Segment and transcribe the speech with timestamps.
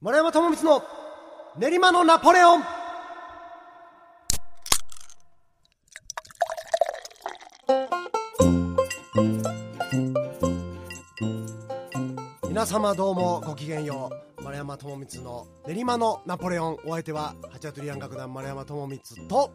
[0.00, 0.82] 丸山智光の
[1.58, 2.62] 練馬のナポレオン。
[12.48, 14.08] 皆様どうもごきげんよ
[14.38, 14.44] う。
[14.44, 16.76] 丸山智光の練馬のナポレオン。
[16.86, 19.50] お相手はハチャトリアン楽団丸山智光と。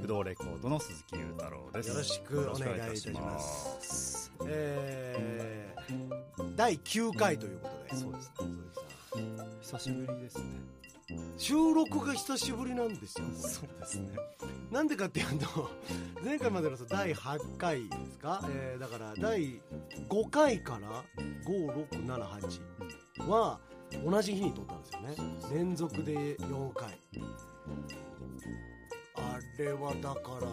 [0.00, 4.30] 不動レコードの鈴木裕太郎ですよろしくお願いいたします。
[4.46, 8.87] えー、第9回ということで、そうですね
[9.68, 10.44] 久しぶりですね。
[11.36, 14.08] 収録が久しぶりなんですよそうですね。
[14.70, 15.70] なんでかっていうと
[16.24, 19.60] 前回までのさ第8回ですか、えーだから第
[20.08, 21.04] 5回から
[21.44, 23.60] 5678は
[24.02, 25.16] 同じ日に撮ったんですよね。
[25.52, 26.98] 連続で4回。
[29.16, 30.48] あれはだから、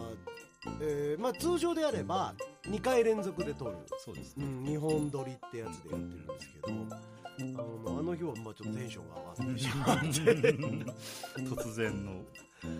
[0.82, 4.44] えーまあ、通常であれば2回連続で撮る、そうですね。
[4.44, 7.42] うん、2本撮りってやつでやってるんですけどあ
[7.90, 11.42] のあの日はまあちょっとテンションが上がってしまって。
[11.42, 12.24] 突然の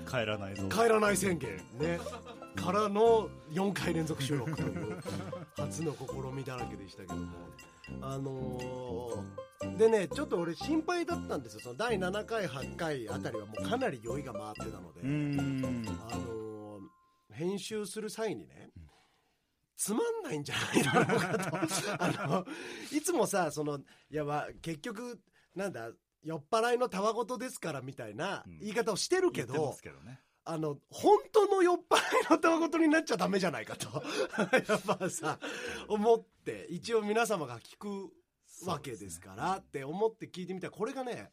[0.09, 0.69] 帰らないぞ。
[0.69, 1.56] 帰らない宣言。
[1.78, 1.98] ね。
[2.55, 4.98] からの4回連続収録という
[5.56, 7.27] 初の試みだらけでしたけども。
[8.00, 9.47] あのー
[9.78, 11.61] でねちょっと俺心配だったんですよ。
[11.61, 16.86] その第7回8回あたりはもうかなり酔いが回ってたので、あのー
[17.33, 18.70] 編集する際にね
[19.77, 22.02] つまんないんじゃないだろうかと。
[22.02, 22.46] あの
[22.92, 23.82] いつもさそのい
[24.14, 25.20] やまあ結局
[25.55, 25.91] なんだ
[26.22, 28.58] 酔っ払いのたわごとですからみたいなうん。
[28.58, 30.20] 言い方をしてるけど、言ってますけどね。
[30.44, 34.02] あの、本当の酔っ払いのたわごとになっちゃダメじゃないかと。
[34.69, 35.38] やっぱさ、
[35.88, 38.12] 思って、一応皆様が聞く
[38.66, 41.32] わけですからって思って聞いてみたら、これがね、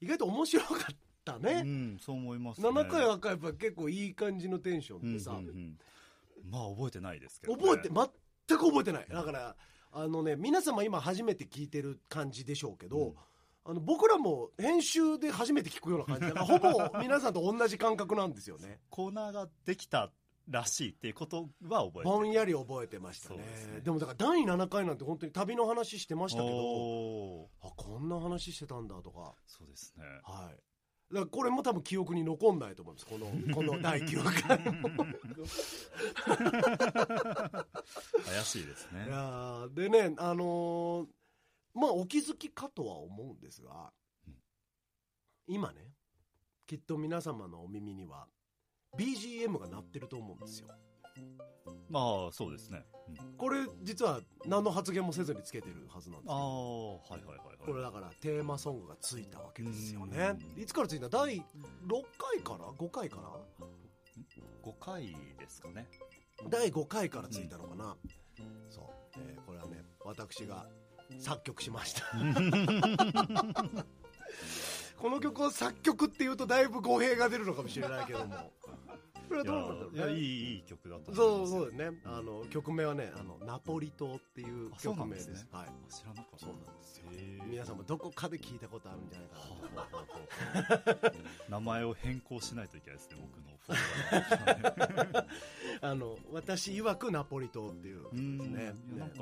[0.00, 1.62] 意外と面白かったうね。
[1.62, 2.68] んそう思いますね。
[2.68, 5.78] 7回、8回やっぱ結構いい感じのテンションでさ、うんうんうん
[6.44, 9.06] まあ覚えてないですけど、ね、覚えて、全く覚えてない。
[9.08, 9.56] だから、
[9.92, 13.14] あのね、皆様今初めて聞いてる感じでしょうけど、うん。
[13.64, 16.32] あの僕らも編集で初めて聞くような感じだ。
[16.32, 18.80] からほぼ皆さんと同じ感覚なんですよね。
[18.90, 20.10] コーナーができた
[20.48, 23.36] らしいっていうことは覚えてぼんやり覚えてましたね。
[23.36, 23.80] ね。
[23.84, 29.34] でもだから第7回なんて本当に旅の話してましたけどあこんな話してたんだとか。
[29.46, 30.04] そうですね。
[30.24, 30.71] はい
[31.12, 33.06] だからこれも多分記憶に残んないと思います。
[33.06, 34.88] このこの第9回も
[38.24, 39.04] 怪しいですね。
[39.06, 41.06] いやーでねあのー
[41.74, 43.90] まあお気づきかとは思うんですが
[44.26, 44.34] うん。
[45.46, 45.92] 今ね
[46.66, 48.26] きっと皆様のお耳には
[48.98, 50.68] BGM が鳴ってると思うんですよ
[51.88, 53.16] まあそうですね、うん。
[53.36, 57.56] これ実は何の発言もせずにつけてるはずなんですああよはいはいはいはい。
[57.66, 60.36] これだからテーマソングがついたわけですよね。
[60.56, 60.62] うん。
[60.62, 61.08] いつからついた？
[61.08, 61.42] 第6
[62.18, 63.22] 回から？5回から
[64.64, 65.88] ？5回ですかね。
[66.48, 67.96] 第5回からついたのかな、
[68.68, 68.84] そう、
[69.18, 70.66] えーこれはね私が
[71.18, 72.02] 作曲しました。
[74.98, 78.52] この曲を作曲っていうとだいぶ語弊が出るのかもしれないけども
[79.32, 81.98] これはいどうなんだろういやいいいい曲だったとそうそうですね。
[82.04, 85.34] あの曲名はねあのナポリ島っていう曲名です。
[85.34, 85.92] すはい。
[85.92, 86.46] 知らなかった。
[86.46, 87.04] そうなんですよ。
[87.46, 89.36] 皆さんもどこかで聞いたことあるんじゃないか
[91.00, 91.10] な。
[91.10, 91.16] と
[91.48, 93.52] 名前を変更しないといけないですね僕の
[95.80, 98.74] あの私曰くナポリ島っていううんですね。
[98.98, 99.16] なんか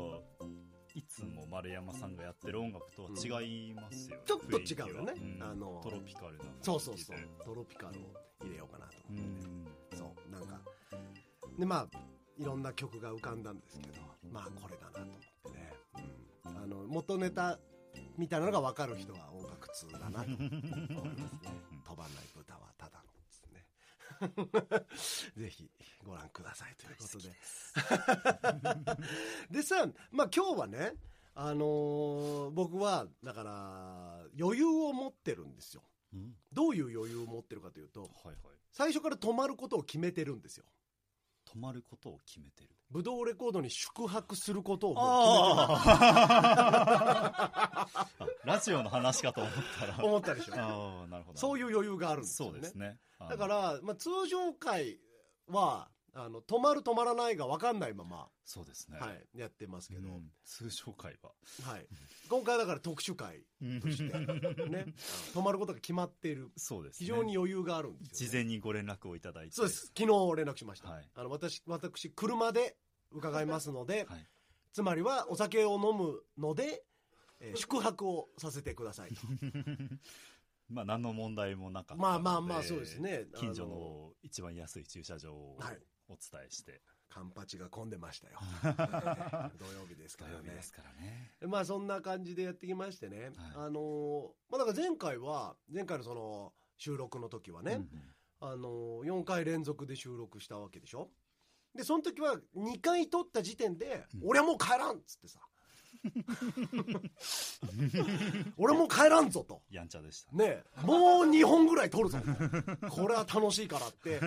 [0.95, 4.17] いつも丸山さんがやってる音楽とは違いますよ。
[4.17, 5.13] ね、ちょっと違うよね。
[5.13, 5.43] ん。
[5.43, 7.17] あのトロピカルなそうそうそう。
[7.45, 8.03] トロピカルを
[8.43, 9.51] 入れようかなとう思ってね。
[9.51, 9.80] ん
[10.31, 10.61] なんか。
[11.59, 11.99] でまあ
[12.39, 14.01] いろんな曲が浮かんだんですけど
[14.33, 15.73] まあこれだなと思ってね、
[16.47, 17.59] うん、あの元ネタ
[18.17, 21.51] みたいなのが分かる人は音楽通だなと思いますね。
[21.85, 23.67] 飛ばない豚はただのですね。
[25.45, 25.71] ぜひ
[26.05, 27.35] ご覧くださいということで。
[29.61, 30.95] でさまあ今日はね
[31.35, 35.83] あのー僕はだから余裕を持ってるんですよ。
[35.83, 36.00] うん
[36.53, 38.37] どういう余裕を持ってるかというとはいはい。
[38.73, 40.65] 最初から泊まることを決めてるんですよ。
[41.53, 42.71] 止まることを決めてる。
[42.91, 45.77] ブドウレコードに宿泊することをもうあ
[47.79, 47.87] あ
[48.45, 49.93] ラジオの話かと思ったら。
[49.95, 50.55] 決めて思ったでしょ。
[50.55, 51.39] ああなるほど。
[51.39, 52.55] そういう余裕があるんですよね。
[52.55, 52.99] そうですね。
[53.19, 54.99] だから、まあ、通常回
[55.47, 58.99] はあの泊まる泊まらないが分かんないまま、そうですね。
[58.99, 60.31] はい、やってますけど、うん。
[60.45, 61.31] 通常会話。
[61.71, 61.87] はい、
[62.29, 63.45] 今回はだから特殊回
[63.81, 64.87] として、ね、
[65.35, 66.51] 泊まることが決まっている。
[66.57, 67.07] そうですね。
[67.07, 69.53] 非常に余裕があるんですよ、ね、事前にご連絡をいただいて。
[69.53, 69.93] そうです。
[69.97, 71.09] 昨日連絡しました、はい。
[71.15, 72.77] あの私私車で
[73.13, 74.27] 伺いますので、はい。
[74.73, 76.83] つまりはお酒を飲むので、
[77.41, 79.23] えー宿泊をさせてくださいと。
[80.69, 83.27] まあ何の問題もなかったまあまあまあそうですね。
[83.35, 85.81] 近所の一番安い駐車場をはい
[86.11, 86.83] お伝えして。
[87.11, 88.39] カンパチが混んでましたよ。
[89.59, 90.37] 土曜日ですからね。
[90.39, 91.33] 土曜日ですからね。
[91.41, 93.33] まあそんな感じでやってきましてね、はい。
[93.57, 98.15] あのーまあだから前回は前回のその収録の時はね、うんうん。
[98.53, 101.11] あのー4回連続で収録したわけでしょ。
[101.75, 104.21] でその時は2回撮った時点で、うん。
[104.29, 105.41] 俺はもう帰らんっつってさ
[108.57, 109.63] 俺はもう帰らんぞと。
[109.71, 110.33] やんちゃでした。
[110.33, 110.81] ねえ。
[110.83, 114.21] もう2本ぐらい撮るぞとこれは楽しいからって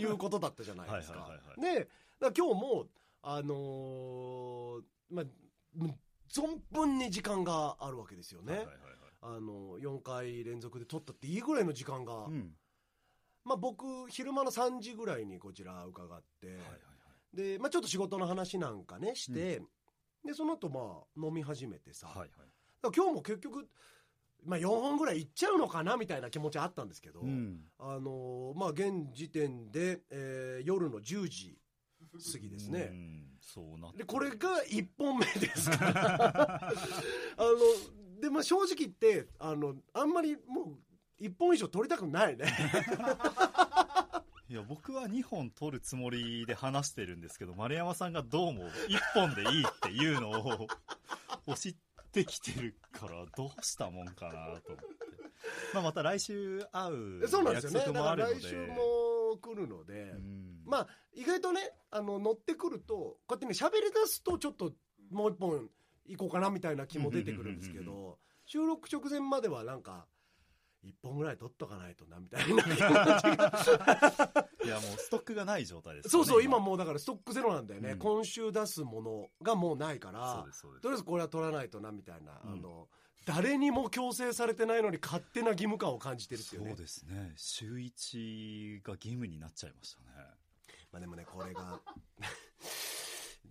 [0.00, 1.28] いうことだったじゃないですか。
[1.58, 1.88] で
[2.20, 2.86] だ今日も
[3.22, 5.24] あのーまあ
[5.78, 8.66] うん存分に時間があるわけですよね、
[9.22, 12.32] あの4回連続で撮ったっていいぐらいの時間が、はい。
[12.32, 12.54] うん。
[13.44, 16.58] まあ、僕昼間の3時ぐらいにこちら伺って。
[17.32, 19.62] で、まあ、ちょっと仕事の話なんかねして、
[20.26, 22.28] でその後まあ飲み始めてさ、はいはい。
[22.94, 23.68] 今日も結局、
[24.44, 27.60] まあ、4本ぐらいいっちゃうのかなみたいな気持ちあったんですけど、うん。
[27.78, 31.58] あのーまあ現時点で、えー夜の10時
[32.32, 32.92] 過ぎですね、
[33.96, 36.70] でこれが1本目ですから。
[36.70, 36.72] あ
[37.42, 40.78] ので、まあ、正直言ってあのあんまりも
[41.20, 42.46] う1本以上取りたくないね
[44.48, 48.68] いや、僕は2本取るつもりで話してるんですけど、丸山さんがどうも1
[49.14, 50.68] 本でいいっていうのを
[51.46, 51.76] 押し
[52.12, 54.72] てきてるから、どうしたもんかなと思って。
[55.74, 58.34] まあ、また来週会うそうなんですよね約束だからもあるので。
[58.34, 58.76] 来週も
[59.40, 61.60] 来るので、うんまあ意外とね
[61.90, 64.72] あの乗ってくるとこうやってね喋り出すとちょっと
[65.10, 65.68] もう1本
[66.06, 70.06] 行こうかなみたいな気も出てくるんですけど収録直前まではなんか
[70.86, 72.62] 1本ぐらい取っとかないとなみたいな
[74.64, 76.60] いや、もうストックがない状態ですそうそう今う。
[76.60, 82.88] もうだからストックゼロなんだよね、うん今週出すものがもうないからとりあえずこれは取らないとなみたいな、うんあの
[83.24, 87.32] 誰にも強制されてないのに勝手な義務感を感じてるっていうねそうですね。
[87.34, 90.06] 週1が義務になっちゃいましたね。
[90.92, 91.80] まあでもねこれが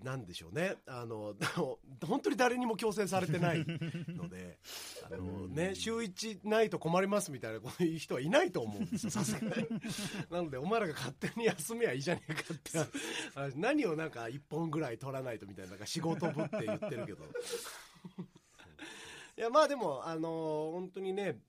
[0.04, 0.76] なんでしょうね。
[0.88, 1.36] あの
[2.06, 3.66] 本当に誰にも強制されてない
[4.08, 4.60] ので
[5.04, 9.10] あの、ね、週1ないと困りますみたいなこういう人はいないと思うんですよ。
[9.12, 9.68] さすがに。
[10.30, 12.80] なのでお前らが勝手に休みはいいじゃねえかって
[13.36, 17.26] あ何をなんか1本ぐらい取らないとみたいななんか仕事ぶって言ってるけど。
[19.38, 21.40] いやまあでもあの本当にね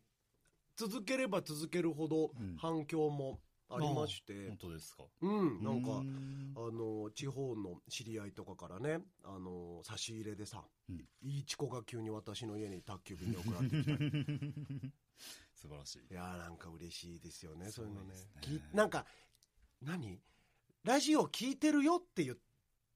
[0.74, 2.56] 続ければ続けるほどうん。
[2.56, 5.04] 反響もありまして、本当ですか。
[5.22, 14.92] うん、なんかう、んあの、地方の知り合いとかからね、あの、差し入れでさ、うんいいチコが急に私の家に宅急便で送られてきたり。
[15.54, 16.12] 素晴らしい。
[16.12, 19.06] いやーなんか嬉しいですよね、そういうのねねきなんか、
[19.82, 20.20] 何？
[20.84, 22.36] ラジオ聞いてるよって言っ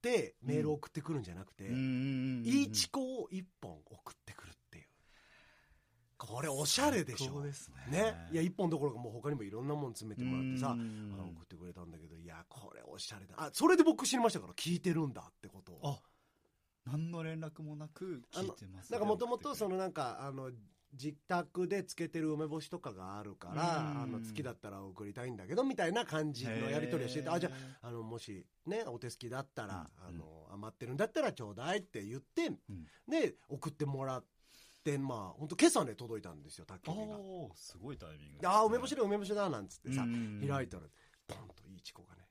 [0.00, 4.49] て、メール送ってくるんじゃなくて、いいチコを一本送ってくる。
[6.20, 7.42] これおしゃれでしょ。
[7.42, 8.28] ですねね。
[8.30, 13.34] いや、一本どころかもう他にもいろんなもん詰めてもらってさ、あ送ってくれたんだけど、いや、これおしゃれだ。
[13.38, 15.80] あ、それで僕知りましたから、聞いてるんだってことを。
[15.82, 16.00] あ
[16.86, 20.50] 何の連絡もなく聞いてますなんかもともとそののなんかあの
[20.92, 27.50] 自宅でつけてる梅干しとかがあるからうんあの月だったら送りたいんだけどみたいな感じのやり取りをしててあじゃ
[27.82, 34.24] ああのもしねお手すきだったら、うんあの余ってるんだったらちょうだいって言ってうんで送ってもらっ
[34.84, 37.16] てまあ本当今朝ね届いたんですよ宅急便が。
[37.54, 40.82] すごいタイミングであー梅干しだ梅干しだなんつってさうん開いたら
[41.26, 42.22] ポンといいチコがね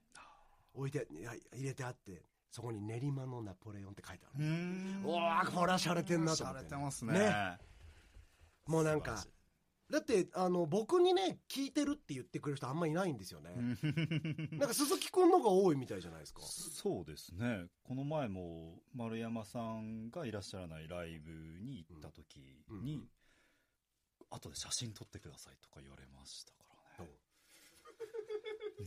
[0.74, 4.46] 置いていや入れてあってそこに練馬のナポレオンって書いてある。
[4.46, 6.62] うわーこれは洒落てんなと思って。
[6.62, 7.13] 洒落てますね。
[7.19, 7.57] ね。
[8.66, 9.28] もうなんか素
[9.91, 13.50] だってあの僕にね聞いてるって言ってくれる人あんまいないんですよね、
[14.51, 16.41] なんか鈴木くんのが多いみたいじゃないですか。
[16.46, 17.65] そうですね。
[17.84, 22.77] この前も丸山さんがいらっしゃらないライブに行った時に、うん。
[22.77, 23.10] うん
[24.31, 26.60] 後で写真撮ってくださいとか言われましたか
[27.00, 27.12] らね。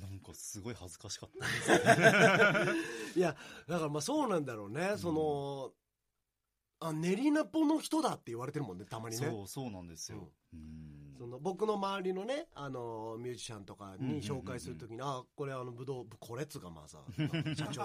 [0.01, 2.73] なんかすごい恥ずかしかったで
[3.13, 3.37] す いや
[3.69, 5.75] だからまあそうなんだろうね、その
[6.83, 9.27] あ練りナポの人だって言われてるもんねたまにね。
[9.27, 16.99] そうそうなんですよ、うんその僕の周りのねあのミュージシャンとかに紹介するときに、あこれあのブドウこれっつうかまあさ
[17.55, 17.83] 社長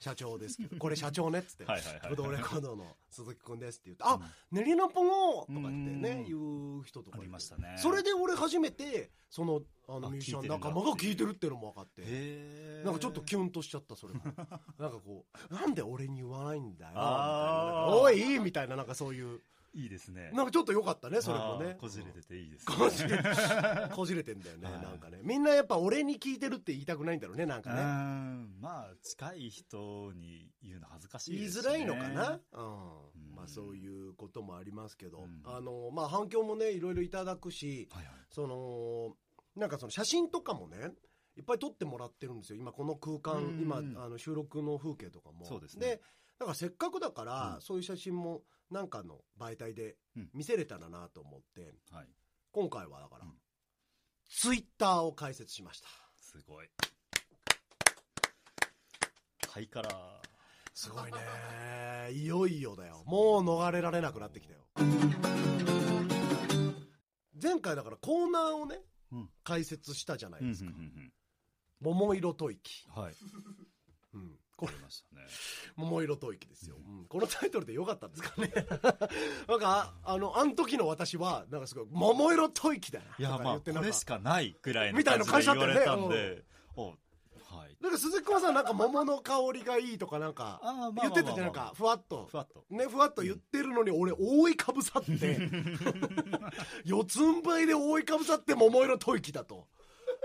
[0.00, 4.18] 社長ですけどこれ社長ねっつってはいはいはいブドウレコードの鈴木くんですって言って、あ
[4.50, 7.76] 練りナポのとかってね、うん言う人とかありましたね。
[7.76, 12.82] それで俺初めてそのあのあミュージシャン仲間が聞いてるっていうのも分かって。
[12.86, 14.20] なんかちょっとキュンとしちゃったそれも
[14.78, 19.40] なんかこうなんで俺に言わないんだよおいいいみたいななんかそういう
[19.76, 20.30] いいですね。
[20.32, 21.76] なんかちょっと良かったねそれもね。
[21.78, 22.76] こじれてていいですね。
[22.76, 23.22] こじれ
[23.94, 24.82] こじれてんだよね、 はい。
[24.82, 25.20] なんかね。
[25.22, 27.82] みんなやっぱ俺に聞いてるって言いたくないんだろうねなんうかね。
[27.82, 28.60] ん。
[28.60, 33.34] まあ近い人に言うの恥ずかしい言いですしづらいのかな、ねうん。
[33.34, 35.42] まあそういうこともありますけど、うん。
[35.44, 38.14] あのまあ反響もねいろいろいただくしはいはい。
[38.30, 39.14] その
[39.54, 40.92] なんかその写真とかもね
[41.36, 42.58] いっぱい撮ってもらってるんですよ。
[42.58, 43.60] 今この空間、うん。
[43.60, 45.44] 今あの収録の風景とかも。
[45.44, 46.00] そうですね。
[46.38, 47.60] だからせっかくだから、うん。
[47.60, 52.08] そういう写真もなんかの媒体でうん見せれたらなと思って、はい。
[52.52, 53.32] 今回はだから、うん
[54.28, 56.68] ツイッターを開設しましたすごい。
[59.48, 59.94] ハイカラー。
[60.74, 64.60] すごいねいよいよだよもう逃れられなくなってきたよ
[67.42, 68.80] 前回だからコーナーをね、
[69.10, 71.12] うん開設したじゃないうんうんですか、うん
[71.80, 73.02] 桃色吐息、うん。
[73.02, 73.14] はい。
[74.14, 75.26] うん、これましたね。
[75.76, 77.04] 桃色吐息ですよ、うん。
[77.04, 78.50] このタイトルでよかったんですかね。
[79.46, 86.44] なんかあのあの時の私はなんかすごい桃色吐息だないや、まあ、これしかないぐらいのみたいな感じで言われたんで、
[86.74, 86.94] お
[87.56, 87.76] はい。
[87.80, 90.60] なんか鈴木さなんか桃の香りがいいとかなんか
[91.00, 92.26] 言ってたじゃんなんかふわっと。
[92.30, 92.64] ふわっと。
[92.70, 95.38] ね、ふわっと言ってるのに、俺、覆いかぶさって、
[96.84, 99.68] 四つん這いで覆いかぶさって、桃色吐息だと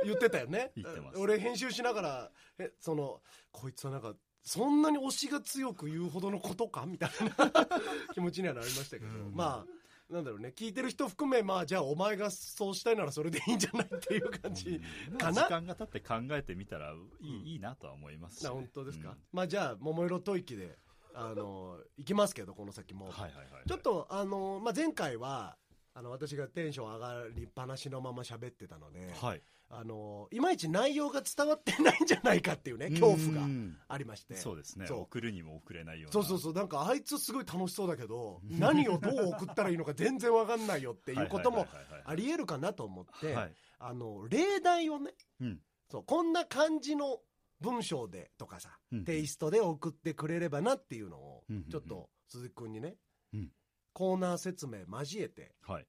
[0.03, 0.71] 言ってたよね。
[0.75, 7.51] 言ってます俺、編集しながら、え、その、こいつはなんか、そんなに推しが強く言うほどのことかみたいな
[8.13, 14.81] 気持ちにはなりましたけど、うんまあ、なんだろうね、聞いてる人含め、まあ、じゃあ、お前がそうしたいならそれでいいんじゃないっていう感じ。
[15.11, 20.77] うんかなまあ時間が経って考えてみたらいい,、うんいいなとは思いますし、な本当ですか、うんまあ、じゃあ、桃色吐息で、
[21.13, 23.09] あの、行きますけど、この先も。
[23.09, 23.67] はいはいはい。
[23.67, 25.57] ちょっと、あのまあ、前回は、
[25.93, 29.41] あの、私がテンション上がりっぱなしのまま喋ってたので、はい。
[29.73, 34.35] あのいまいち内容が伝わってないんじゃないかっていうね、恐怖がうんありまして。
[34.35, 34.85] そうですね。
[34.89, 36.11] 送るにも送れないような。
[36.13, 41.67] そうそうそう、なんかあいつすごい楽しそうだけど、何をどう送ったらいいのか全然わかんないよっていうことも
[42.05, 43.55] ありえるかなと思って、はい。
[43.79, 45.59] あの、例題をね、うん。
[45.89, 47.19] そう、こんな感じの
[47.61, 52.97] 文章でとかさ、うんテイストで送ってくれればなっていうのをちょっと鈴木くんにね、
[53.33, 53.51] うん
[53.93, 55.87] コーナー説明交えてはい。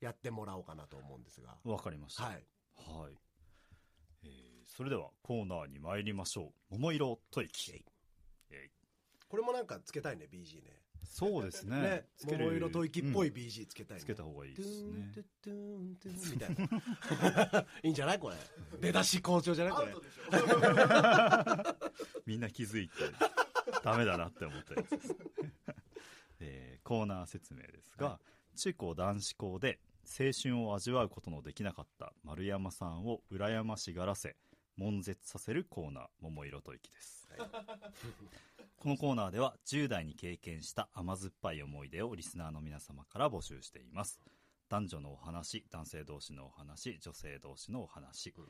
[0.00, 1.56] やってもらおうかなと思うんですが。
[1.64, 2.24] わかりました。
[2.24, 2.44] はい。
[2.76, 3.18] はい。
[4.24, 4.30] えー
[4.76, 6.74] それではコーナーに参りましょう。
[6.74, 7.84] 桃色吐息。
[9.28, 10.70] これもなんかつけたいね、BG ね。
[11.04, 11.80] そうですね。
[11.80, 14.00] ね、桃色吐息っぽいうん BG つけたいね。
[14.02, 15.12] つけた方がいいですね。
[16.32, 16.54] みたい
[17.52, 17.66] な。
[17.82, 18.36] いいんじゃないこれ。
[18.80, 19.92] 出だし好調じゃないこれ。
[22.26, 22.94] みんな気づいて、
[23.82, 25.16] ダメだなって思ったやつです。
[26.40, 28.20] えーコーナー説明ですが、は
[28.56, 34.36] 中高男子校で青春を味わうことのできなかった丸山さんを羨ましがらせ、
[34.76, 37.28] 悶絶させるコーナー、桃色吐息です。
[38.76, 44.20] このコーナーでは10代に経験した甘酸っぱい思い出をリスナーの皆様から募集しています。
[44.68, 48.44] 男女のお話、男性同士のお話、女性同士のお話、うん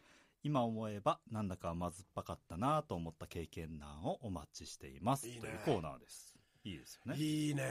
[0.44, 5.26] 今思えばなんだか甘酸っぱかったなと思った経験談をお待ちしています。
[5.26, 6.33] いいねというコーナーです。
[6.64, 7.18] いいですよね。
[7.18, 7.66] いいねい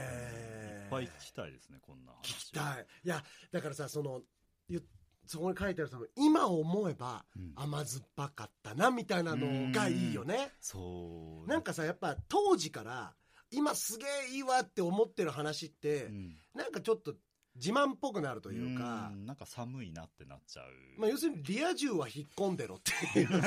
[0.86, 2.32] っぱい聞きたいですね、こんな話。
[2.32, 2.86] 聞きたい。
[3.04, 3.22] いや、
[3.52, 4.22] だからさ、その、
[4.68, 4.82] ゆ
[5.26, 10.52] そこに書いてあるその、今思えばうん甘酸っぱかったな、みたいなのがいいよね。
[10.60, 11.48] そう。
[11.48, 13.14] なんかさ、やっぱ当時から、
[13.50, 17.14] 今すげえいいわって思ってる話って、うん、なんかちょっと
[17.56, 20.66] 自慢っぽくなるというか、んなんか寒いなってなっちゃう。
[20.98, 23.28] まあ、要するにリア充は引っ込んでろっていう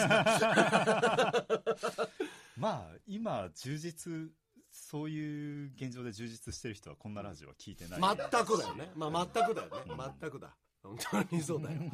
[2.58, 4.32] まあ、今、充実、
[4.80, 8.02] そういう現状で充実してる人はこんなラジオは聞いてない。
[8.02, 8.92] 全くだよね。
[8.96, 9.98] まあ全くだよねうん。
[10.22, 10.56] 全くだ。
[10.84, 11.82] 本当にそうだよ。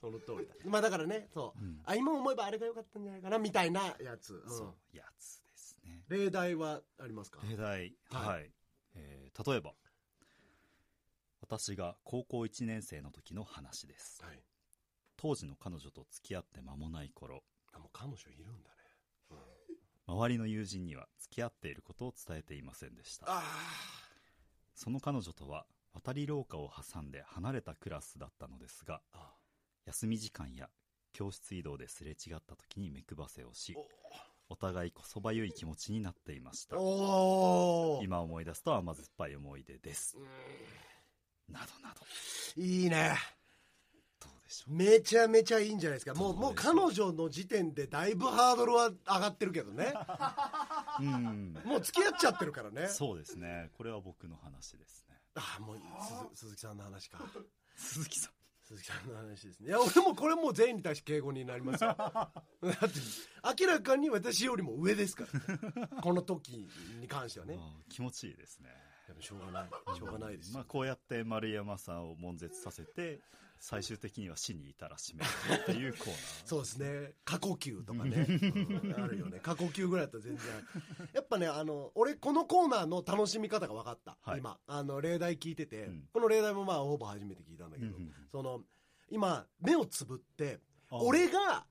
[0.00, 0.54] その通りだ。
[0.64, 1.60] まあだからね、そう。
[1.60, 4.34] うんあ、今思えばあれが良かったんじゃないかな、みたいなやつ。
[4.34, 6.02] うんそう、やつですね。
[6.08, 7.40] 例題はありますか？
[7.48, 8.52] 例題、はいはい。
[8.94, 9.74] えー例えば、
[11.42, 14.22] 私が高校1年生の時の話です。
[14.24, 14.42] はい。
[15.16, 18.75] 当時の彼女と付き合って間もない頃、あ、もう彼女いるんだね。
[20.06, 23.26] 周りの友人には付き合っていることを伝えていませんでした。
[23.28, 23.42] あ
[24.74, 29.32] その彼女とは渡り廊下を挟んで離れたクラスだったのですが、あ。
[29.86, 30.68] 休み時間や
[31.12, 33.74] 教室移動ですれ違った時に目配せをし、
[34.48, 36.76] お互いこそばゆい気持ちになっていました。
[38.02, 40.16] 今思い出すと甘酸っぱい思い出です。
[40.18, 43.14] うなどなど、んいいね。
[44.46, 44.74] でしょう。
[44.74, 46.14] めちゃめちゃいいんじゃないですか。
[46.14, 49.92] もう、もう彼女の時点でだいぶハードルは上がってるけどね。
[51.00, 51.58] うん。
[51.64, 52.88] もう付き合っちゃってるからね。
[52.88, 53.70] そうですね。
[53.76, 55.16] これは僕の話ですね。
[55.34, 55.78] あ、もう
[56.32, 57.18] 鈴鈴木さんの話か。
[57.76, 58.32] 鈴木さん。
[58.62, 59.68] 鈴木さんの話ですね。
[59.68, 61.94] いや、俺もこれもう全員に対して敬語になりますよ。
[61.96, 62.30] だ
[62.62, 65.24] って、明らかに私よりも上ですか
[65.78, 66.68] ら、 この時
[67.00, 67.58] に関してはね。
[67.88, 68.70] 気持ちいいですね。
[69.06, 69.70] でもしょうがない。
[69.96, 70.54] しょうがないですよ。
[70.54, 73.20] まあ、こうやって丸山さんを悶絶させて、
[73.60, 75.28] 最終的には死に至らしめる
[75.62, 76.16] っていうコーナー。
[76.44, 77.12] そうですね。
[77.24, 78.26] 過呼吸とかね。
[78.28, 79.40] うんあるよね。
[79.40, 80.46] 過呼吸ぐらいだったら全然。
[81.12, 84.16] やっぱね、あの、俺このコーナーの楽しみ方が分かった。
[84.22, 84.58] はい今。
[84.66, 88.60] あの、例題聞いてて、うんこの例題もまあほぼ初めて聞いたんだけど、うんうんうんその、
[89.10, 90.60] 今、目をつぶって、
[90.90, 91.64] あ俺が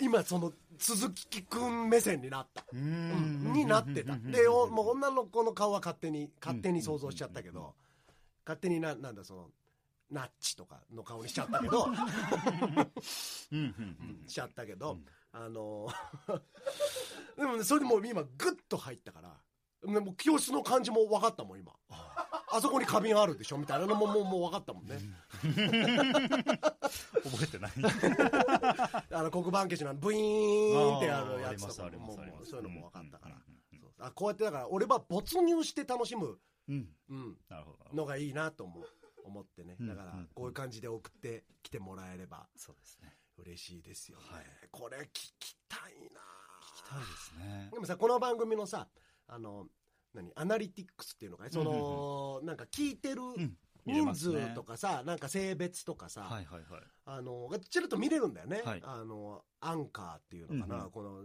[0.00, 7.74] 今その鈴木くん目線になった、うんんになってたでおもう女の子の顔は勝手に勝手に想像しちゃったけど
[8.46, 9.50] 勝手にななんだその
[10.10, 11.86] ナッチとかの顔にしちゃったけど。
[14.26, 15.88] しちゃったけど、うんあの
[17.38, 19.40] でもねそれでもう今グッと入ったから
[19.80, 21.72] でもう教室の感じも分かったもん今。
[22.52, 24.98] あそこに花瓶あるでしょみたいなのももうもう分かったもんね、
[27.22, 27.72] 覚えてない。
[29.12, 33.40] あの黒板消しのブイーンってやるやつとかもそういうのも分かったから、
[34.00, 36.88] あこうやってだから俺は没入して楽しむ、うん。
[37.08, 37.38] うん、
[37.92, 38.84] のがいいなと思う
[39.24, 39.76] 思ってね。
[39.78, 39.86] うん。
[39.88, 40.28] だからうん。
[40.34, 43.16] こういう感じで送ってきてもらえればそうですね。
[43.38, 44.44] 嬉しいですよね、はい。
[44.70, 45.08] これ聞
[45.38, 46.20] きたいな。
[46.60, 47.70] 聞きたいですね。
[47.72, 48.88] でもさこの番組のさ
[49.26, 49.66] あの
[50.12, 53.20] 何アナリティクスっていうのかねその、なんか聞いてる
[53.86, 56.82] 人数とかさ、なんか性別とかさ、はいはいはい。
[57.06, 58.82] あのがちらっと見れるんだよね、はい。
[58.84, 60.90] あのアンカーっていうのかな、うんうん。
[60.90, 61.22] この、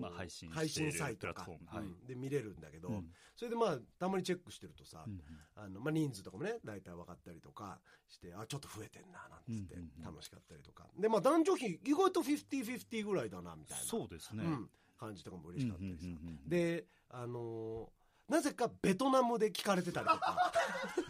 [0.00, 1.48] まあ配信配信サイトか。
[1.66, 2.06] はいうん。
[2.06, 3.10] で見れるんだけど、うん。
[3.36, 5.20] それでまあたまにチェックしてるとさ、うん
[5.56, 7.78] あのまあ、人数とかもね大体分かったりとか
[8.08, 14.44] してあちょっと増えてんななんつって楽しかったりとか、でまあ男女比意外と50-50ぐらいだなみたいなそうですね。
[14.44, 16.06] うん、感じとかも嬉しかったりさ、
[16.46, 20.52] であのーなぜかベトナムで聞かれてたりとか。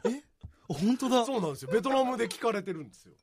[0.68, 1.24] 本当だ。
[1.26, 1.70] そうなんですよ。
[1.72, 3.14] ベトナムで聞かれてるんですよ、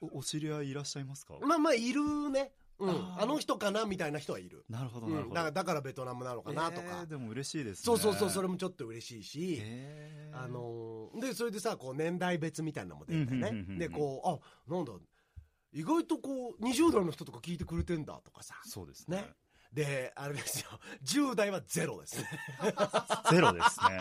[0.00, 1.34] おお知り合いいらっしゃいますか？
[1.42, 5.34] まあまあいるね、うん、あの人かなみたいな人はいる、なるほどうん、なるほど。
[5.34, 7.82] だからだからベトナムなのかなとか、えーでも嬉しいですね。
[7.84, 9.62] そうそうそうそれもちょっと嬉しいし、
[10.32, 14.28] あのーでそれでさこう年代別みたいなのも出てね、うんうんうんうんでこう
[14.70, 14.92] あなんだ
[15.72, 18.54] 意外とこう20代の人とか聞いてくれてんだとかさ。
[18.64, 19.18] そうですね。
[19.18, 19.28] ね
[19.72, 20.68] であれですよ。
[21.04, 22.16] 10代はゼロです。
[23.30, 24.00] ゼロですね。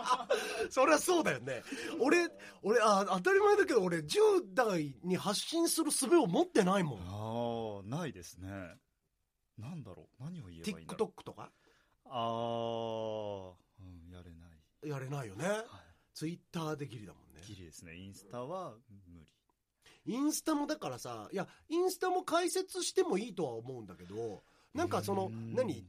[0.70, 1.62] そりゃそうだよね。
[2.00, 2.28] 俺
[2.62, 7.00] 俺あ当たり前だけど俺10代に発信する術を持ってないもん。
[7.00, 8.48] ああないですね。
[9.56, 10.22] なんだろう。
[10.22, 11.08] 何を言えばいいんだろう。
[11.08, 11.50] TikTok とか？
[12.04, 14.88] ああうんやれない。
[14.88, 15.48] やれないよね。
[15.48, 15.64] は
[16.14, 17.42] Twitter でギリだもんね。
[17.42, 17.96] いギリですね。
[17.96, 18.74] インスタは
[19.06, 19.32] 無理。
[20.04, 24.42] インスタもだからさいやインスタも解説してもいいとは思うんだけど
[24.74, 25.54] なんかそのうん。
[25.54, 25.86] 何？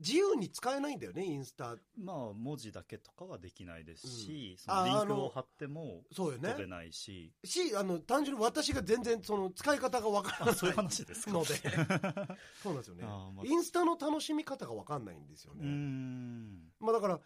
[0.00, 1.76] 自由に使えないんだよねインスタ。
[1.96, 4.58] まあ文字だけとかはできないですし、うん。
[4.58, 6.48] そのリンああのクを貼ってもそうよね。
[6.50, 11.32] 飛べないし、しあの単純に私が全然その使い方がわからないあそういう話ですか。
[11.32, 11.54] ので。
[12.62, 13.04] そうなんですよね。
[13.04, 13.46] まあ。
[13.46, 15.64] インスタの楽しみ方がわかんないんですよね。
[15.66, 16.72] ん。
[16.80, 17.20] まあだから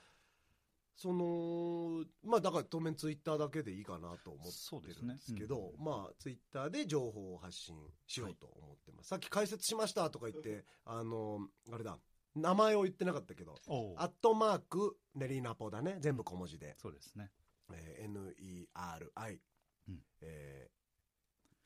[0.97, 4.45] そのまあだから当面ツイッターだけでいいかなと思っ
[4.91, 5.85] てるんですけどそうですね。
[5.85, 11.99] まあツイッターで情報を発信しようと思ってます、さっき解説しましたとか言ってあのあれだ。
[12.35, 13.55] 名前を言ってなかったけど
[13.97, 15.97] アットマークネリナポだね。
[16.01, 17.31] 全部小文字で、そうですね。
[17.73, 19.41] えー NERI、
[19.89, 20.01] うん。
[20.21, 20.77] えー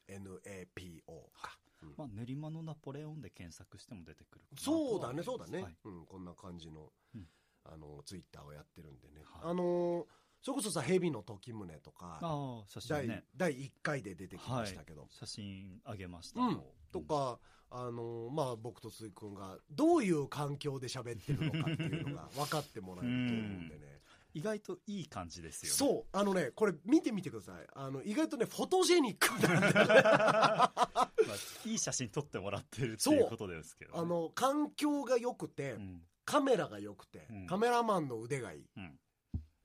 [0.09, 1.03] NAPO
[1.41, 1.95] か、うん。
[1.97, 5.77] まあ練馬のナポレオンで検索しても出てくるそうだねそうだね、はい。
[5.85, 7.29] うん、こんな感じの,、うん
[7.65, 9.51] あのツイッターをやってるんでね、はい。
[9.51, 10.05] あのー
[10.43, 13.25] それこそさ蛇の時宗とかああ写真第ね。
[13.37, 16.61] 第1回で出てきましたけど、写真あげました、うん。
[16.91, 17.39] とか、
[17.71, 24.01] あのーまあ僕と鈴木君がどういう環境で喋ってるのかっていうのが 分かってもらえると思うんでね。
[24.33, 25.77] 意外といい感じですよね。
[25.77, 26.07] そう。
[26.13, 27.67] あのねこれ見てみてください。
[27.75, 30.03] あの意外とねフォトジェニックなんだよね。
[31.27, 37.47] まあ、いい写真撮ってもらってるっていうことですけど、ね、あの環境が良くて、うんカメラが良くて、うん。
[37.47, 38.99] カメラマンの腕がいい、うん。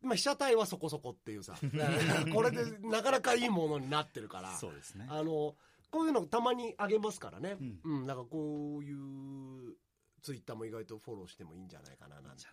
[0.01, 1.55] まあ、被写体はそこそこっていうさ。
[2.33, 4.55] これでなかなかいいものになってるから。
[4.55, 5.07] そうですね。
[5.09, 5.55] あの
[5.91, 7.79] こういうのたまにあげますからね、うん。
[7.83, 8.05] うん。
[8.05, 9.75] なんかこういう
[10.21, 12.43] ツイッターも意外とフォローしてもいいんじゃないかななんて。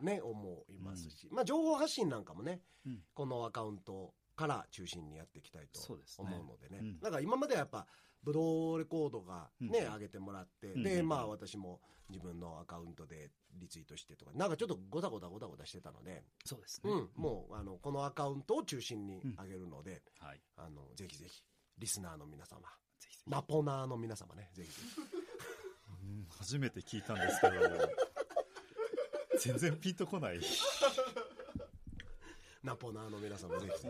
[0.00, 3.02] ね思いますし、まあ、情報発信なんかもね、うん。
[3.14, 6.28] このアカウントから中心にやっていきたいとそうですね。
[6.28, 6.78] 思うのでね。
[6.80, 7.00] うん。
[7.00, 7.86] だから今まではやっぱ
[8.22, 9.92] ブドウレコードがね、うん。
[9.94, 10.76] 上げてもらって、うん。
[10.78, 10.82] うん。
[10.82, 20.40] でまあ私も自分のアカウントでリツイートしてとかなんかちょっとごたごたごたごたしてたので、そうですね、うん、もうあのこのアカウントを中心に上げるので、はい。
[20.56, 21.42] あのぜひぜひ
[21.78, 22.60] リスナーの皆様
[22.98, 23.30] ぜひぜひ。
[23.30, 25.00] ナポナーの皆様ねぜひぜひ。
[25.00, 27.52] うん初めて聞いたんですけど。
[29.42, 30.38] 全然ピンとこない
[32.62, 33.86] ナポナーの皆様ぜひ。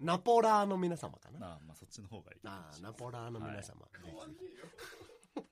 [0.00, 0.66] ナポラー。
[0.66, 1.38] の皆様かな。
[1.38, 3.64] なあまあそっちの方がいいああナポラーの皆様、ぜ
[4.04, 4.12] ひぜ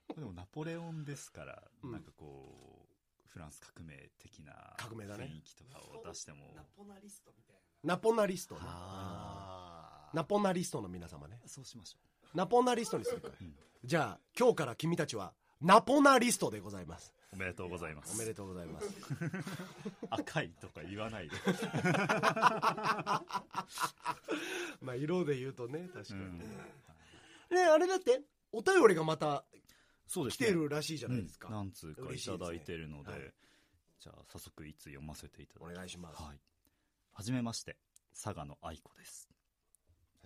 [0.09, 1.91] ひでもナポレオンですから、うん。
[1.91, 5.25] なんかこうフランス革命的な革命だね。
[5.25, 6.63] 雰囲気とかを出しても、ナ
[7.97, 8.61] ポナリストね。
[8.63, 10.09] あ。
[10.13, 11.39] ナポナリストの皆様ね。
[11.45, 11.97] そうしましょ
[12.33, 13.55] ナポナリストにするか、うん。
[13.83, 17.13] じゃあ今日から君たちはナポナリストでございます。
[17.33, 18.15] うおめでとうございます。
[18.15, 18.89] おめでとうございます。
[20.09, 21.35] 赤いとか言わないで、
[24.81, 26.39] まあ色で言うとね確かに。
[26.39, 26.45] ね、
[27.51, 27.57] うん。
[27.57, 29.45] ねあれだってお便りがまた
[30.07, 30.47] そうですね。
[30.47, 31.53] 来てるらしいじゃないですか、うん。
[31.53, 33.25] 何通かいただいてるのでですね。
[33.25, 33.33] はい
[33.97, 36.39] じゃあ早速いつ読ませていただおきます願いします、はい
[37.17, 37.77] はじめまして
[38.11, 39.29] 佐賀の愛子です。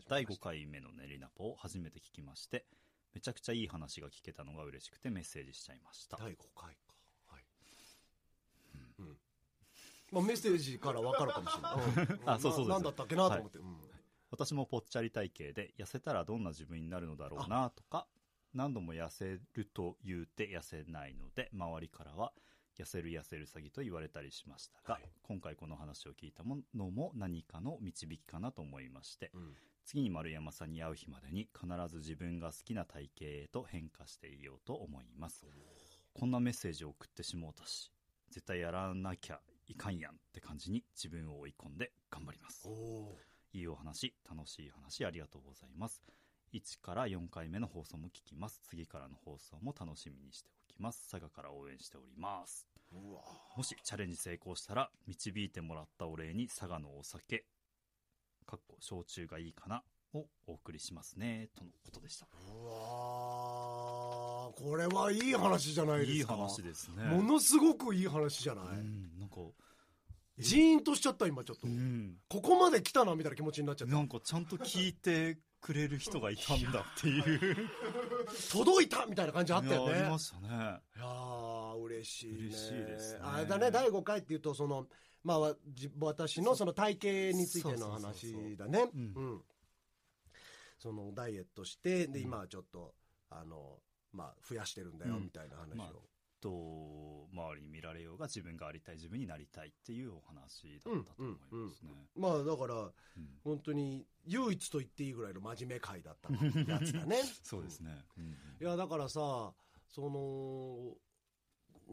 [0.10, 2.66] 第5回目の練りナポを初めて聞きまして
[3.14, 6.18] めちゃくちゃいい話が聞けたのが嬉しくてメッセージしちゃいました。
[6.18, 6.96] 第5回か。
[7.28, 7.44] はい、
[9.00, 9.18] うん。
[10.12, 13.78] まあ、メッセージから分かるかもしれない、う んあそうそうですななんだったっけなと思って、うん。
[14.32, 18.08] 私もぽっちゃり体型で痩せたらどんな自分になるのだろうなとか
[18.54, 22.34] 何度も痩せると言うて痩せないので周りからは
[22.78, 25.10] 痩せる痩せる詐欺と言われたりしましたが、はい。
[25.24, 29.56] 今回この話を聞いたものも何かの導きかなと思いましてうん
[29.90, 35.48] 次に丸山さんに会う日までに必ず自分が好きな体型へと変化していようと思います。
[36.14, 37.92] こんなメッセージを送ってしもうたし
[38.30, 42.70] 絶対やらなきゃいかんやんって感じに自分を追い込んで頑張ります。
[43.52, 46.04] いいお話楽しい話ありがとうございます。
[46.54, 48.62] 1から4回目の放送も聞きます。
[48.70, 51.10] 次からの放送も楽しみにしておきます。
[51.10, 52.68] 佐賀から応援しております。
[52.92, 53.22] うわ
[53.58, 57.44] もしチャレンジ成功したら導いてもらったお礼に佐賀のお酒
[58.50, 59.84] かっこ焼酎がいいかな。
[60.16, 61.50] をお送りしますね。
[61.56, 62.26] とのことでした。
[62.26, 62.72] うわ
[64.58, 66.34] これはいい話じゃないですか。
[66.34, 67.04] いい話ですね。
[67.04, 69.36] ものすごくいい話じゃない、うんなんか。
[70.40, 72.16] ジーンとしちゃった今ちょっと、うん。
[72.28, 73.94] ここまで来たなみたいな気持ちになっちゃった。
[73.94, 77.70] なんかちゃんと聞いてくれる人がいたんだっていう。
[78.52, 79.94] 届いたみたいな感じあったよね。
[79.94, 80.48] ありましたね。
[80.48, 81.49] いやー
[81.84, 82.38] 嬉しいね。
[82.48, 83.20] 嬉しいですね。
[83.24, 84.88] あれだね第5回っていうとその
[85.24, 85.56] まあ
[86.00, 88.90] 私のその体型についての話だね。
[88.94, 89.42] うんうん。
[90.78, 92.26] そのダイエットしてでうん。
[92.26, 92.94] 今はちょっと
[93.30, 93.80] あの
[94.14, 95.24] まあ増やしてるんだようん。
[95.24, 95.88] みたいな話を、まあ
[96.42, 102.92] と周りに見られようが自分がありたい自分になりたいっていうお話だったと思いますね、まあだからうん。
[103.44, 107.18] 本当に唯一と言っていいぐらいの真面目回だったやつだね。
[107.44, 108.26] そうですね、うん。
[108.62, 109.54] いやだからさ
[109.90, 110.96] その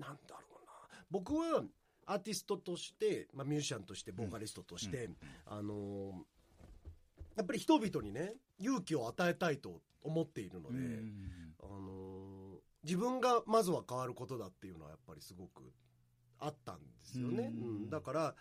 [0.00, 0.72] なんだろうな。
[1.10, 1.62] 僕は
[2.06, 5.16] アーティストとして、まあ、ミュージシャンとしてボーカリストとして、うん。
[5.46, 6.24] あの
[7.36, 11.54] やっぱり人々にね勇気を与えたいと思っているので、うん。
[11.62, 15.72] あの自分がまずは変わることだっていうのはやっぱりすごく
[16.38, 17.66] あったんですよね、うん。
[17.66, 17.90] うん。
[17.90, 18.34] だから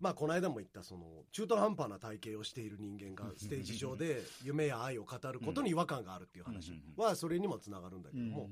[0.00, 8.50] まあこの間も言ったその中途半端な体型をしている人間がステージ上で 夢や愛を語ることに違和感があるっていう話はそれにもつながるんだけども、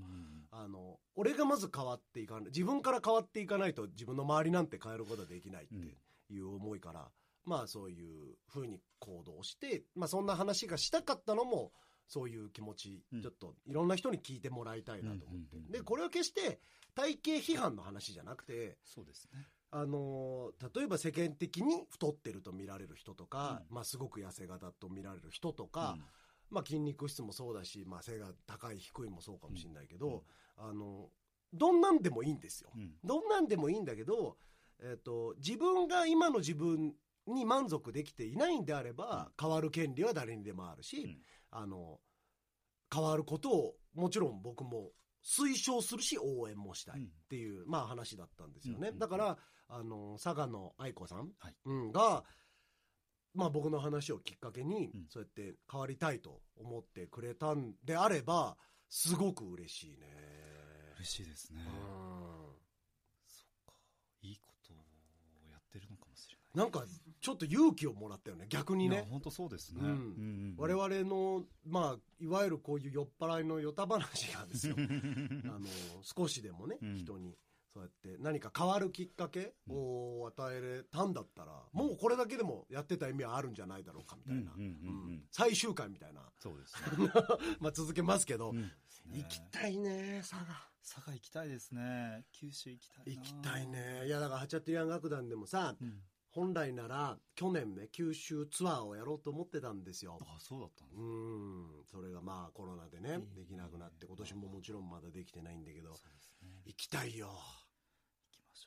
[0.53, 5.75] あの俺がまず変わっていかない自分から変わっていかないと自分の周りなんて変えることはできないって
[6.33, 7.09] いう思いから、
[7.45, 11.73] まあそういうふうに行動して、まあ、そんな話がしたかったのも
[12.07, 13.23] そういう気持ち、うん。
[13.23, 16.61] ちょっといろんな人に聞いてもらいたいなと思って、うんうんうんでこれは決して
[16.95, 19.47] 体型批判の話じゃなくてそうですね。
[19.71, 25.97] あのー例えば世間的に太ってると見られる人とか、まあ、すごく痩せ型と見られる人とか、
[26.53, 30.25] まあ、筋肉質もそうだし、まあ、背が高い低いもそうかもしれないけど、
[30.57, 31.09] あの
[31.53, 32.71] どんなんでもいいんですよ。
[32.75, 32.81] うん。
[32.83, 34.37] うんどんなんでもいいんだけど、
[34.83, 36.95] えっと自分が今の自分
[37.27, 41.19] に満足できていないんであれば、変わる権利は誰にでもあるし、うん。
[41.51, 42.01] あの
[42.93, 44.91] 変わることをもちろん僕も
[45.25, 48.99] 推奨するし応援もしたいっていう、まあ、話だったんですよね、うん。
[48.99, 49.39] だから
[49.69, 51.57] あの佐賀の愛子さん、はい。
[51.65, 52.25] うん、が、
[53.35, 55.07] まあ、僕の話をきっかけに、うん。
[55.09, 58.57] そうやって変わりたいと思ってくれたんであれば
[58.89, 60.07] すごく嬉しいね。
[60.97, 61.73] 嬉しいですね、うん。
[63.27, 63.73] そっか。
[64.23, 64.77] いいことを
[65.51, 66.65] やってるのかもしれない。
[66.65, 66.85] なんか
[67.21, 68.47] ちょっと勇気をもらったよね。
[68.51, 69.07] 逆にね。
[69.09, 70.55] 本当そうですね、うん。
[70.55, 74.77] ん我々のまあいわゆるこういう酔っ払いのよた話がですよ。
[75.49, 75.67] あの
[76.03, 76.97] 少しでもね、うん。
[76.97, 77.35] 人に
[77.73, 84.53] そうやって何か変わるきっかけを与えれたんだったら、もうこれだけでもやってた意味はあるんじゃないだろうかみたいな、
[85.31, 86.21] 最終回みたいな。
[86.39, 87.09] そうですね、
[87.61, 88.71] まあ続けますけど、うん。
[89.13, 90.69] 行きたいね佐賀。
[90.85, 92.27] 佐賀行きたいですね。
[92.33, 93.13] 九州行きたいな。
[93.15, 94.07] 行きたいね。
[94.07, 96.03] いやだからハチャトゥヤン楽団でもさうん。
[96.31, 100.19] 本来なら去年ね九州ツアーをやろうと思ってたんですよ。
[100.23, 101.07] あそうだったんですうね
[101.83, 101.85] ん。
[101.85, 105.95] それがまあコロナでねいいねできなくなって今年ももちろんまだできてないんだけど。
[105.95, 106.63] そうですね。
[106.65, 107.29] 行きたいよ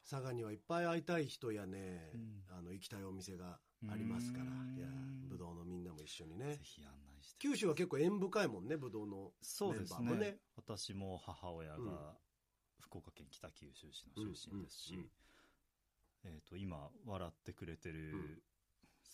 [0.10, 2.44] 佐賀にはいっぱい会いたい人やね、うん。
[2.58, 4.46] あの行きたいお店がありますから。
[4.46, 4.78] うん。
[4.78, 4.88] いや
[5.28, 6.60] ぶどうのみんなも一緒にうね
[7.40, 10.00] 九州は結構縁深いもんねぶどうのそうですね。
[10.02, 10.38] メンバーもね。
[10.56, 11.86] 私も母親うん。
[11.86, 12.14] が
[12.80, 15.06] 福岡県北九州市の出身ですし、うんうん
[16.26, 18.42] えー、と今笑ってくれてるうん。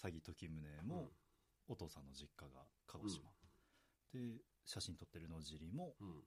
[0.04, 1.12] 詐欺時宗も
[1.68, 3.30] お父さんの実家が鹿児島、
[4.14, 4.20] で
[4.66, 6.24] 写真撮ってる野尻もうん。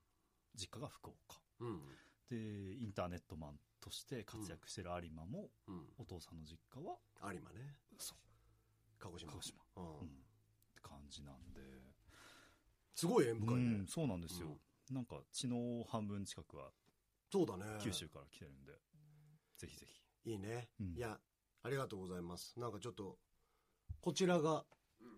[0.55, 1.41] 実家が福岡。
[1.61, 1.81] うんうん
[2.31, 5.87] でインターネットマンとして活躍してる有馬もうん。
[5.99, 6.97] お父さんの実家は
[7.33, 7.77] 有馬ね。
[7.99, 8.19] そう。
[8.99, 9.33] 鹿児島。
[9.33, 9.85] 鹿児島、うん。
[9.85, 9.99] うん、っ
[10.75, 11.61] て感じなんで。
[11.61, 11.69] 連
[12.95, 14.57] すごい縁深いね、うん、そうなんですよ、
[14.91, 16.71] なんか血の半分近くは
[17.31, 17.65] そうだね。
[17.81, 18.73] 九州から来てるんで、
[19.59, 19.87] ぜひぜ
[20.25, 20.31] ひ。
[20.31, 20.95] いいね、うん。
[20.95, 21.19] いや
[21.65, 22.59] ありがとうございます。
[22.59, 23.19] なんかちょっと
[24.01, 24.65] こちらが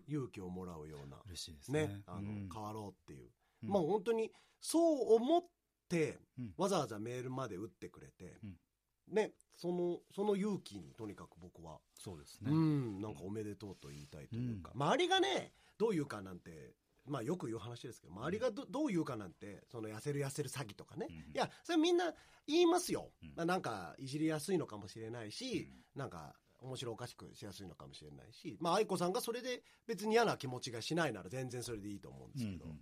[0.07, 1.17] 勇気をもらうような。
[1.27, 1.87] 嬉しいですね。
[1.87, 2.01] ね。
[2.07, 2.49] あの、うん。
[2.51, 3.29] 変わろうっていう、
[3.63, 3.69] うん。
[3.69, 5.49] まあ本当にそう思って、
[5.91, 6.53] うん。
[6.57, 8.55] わざわざメールまで打ってくれて、うん。
[9.09, 16.73] ねそのその勇気にとにかく僕は、そうですね、うんなんかおめでとうと言いたいというか、周りがねどう言うかなんて
[17.05, 21.15] まあよく言う話ですけど周りがどどう言うかなんてその痩せる痩せる詐欺とかね、うん。
[21.15, 22.13] いやそれみんな
[22.47, 23.33] 言いますよ、うん。
[23.35, 32.79] まあ、なんかいじりやすいのかもしれないし、なんか面白おかしくしやすいのかもしれないしまあ愛子さんがそれで別に嫌な気持ちがしないなら全然それでいいと思うんですけど、うんうん。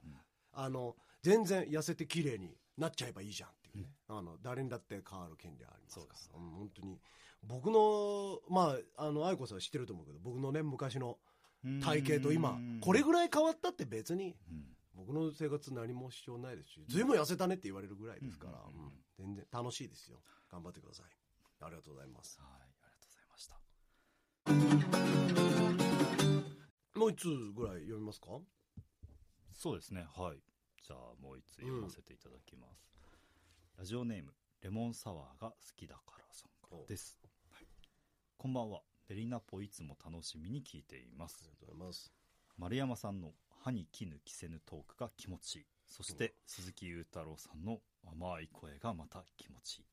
[0.54, 6.06] あの全然痩せて綺麗になっちゃえばいいじゃんっていうね、あの誰にだって変わる権利はありますから。
[6.06, 7.00] そうですうん本当に。
[7.44, 11.18] 僕のまああの愛子さんは知ってると思うけど僕のね昔の
[11.64, 12.80] うん体型と今うん。
[12.82, 14.66] これぐらい変わったって別にうん。
[14.96, 18.76] 僕の生活何も支障ないですし随分痩せたねって言われるぐらいですから、うん。
[18.76, 18.80] うん。
[18.80, 20.22] うんうん全然楽しいですよ。
[20.52, 21.06] 頑張ってください。
[21.62, 22.38] ありがとうございます。
[22.42, 23.48] はいありがとうございまし
[26.94, 27.00] た。
[27.00, 28.28] もう一つぐらい読みますか？
[29.54, 30.38] そうですねはい
[30.88, 32.88] じゃあもう一つ読ませていただきます、
[33.80, 37.18] ラジオネームレモンサワーが好きだからさんからです、
[37.50, 37.66] はい。
[38.38, 38.82] こんばんは。
[39.10, 41.40] ベリナポいつも楽しみに聞いています。
[41.42, 42.14] ありがとうございます。
[42.60, 43.32] 丸山さんの
[43.64, 45.66] 歯に衣着せぬトークが気持ちいい。
[45.88, 49.86] そして鈴木裕太郎さんの甘い声がまた気持ちいい。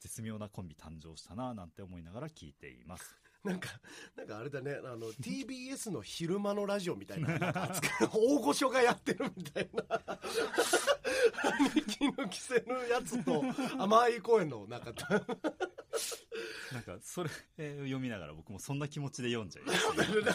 [0.00, 3.68] 絶妙なコンビ誕生したなぁなんて思いながら聞いていますなんか、
[4.16, 7.70] なんかあれだね、あの、TBS の昼間のラジオみたいな、なんか
[8.12, 9.82] 大御所がやってるみたいな。
[11.74, 13.42] 兄貴の着せぬやつと
[13.78, 14.92] 甘い声の、なんか、
[16.72, 20.34] なんかそれえー読みながら僕もそんな気持ちで読んじゃいますなん